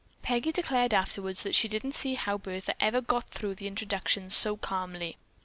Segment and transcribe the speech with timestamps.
[0.23, 4.57] Peggy declared afterwards that she didn't see how Bertha ever got through the introductions so
[4.57, 5.15] calmly.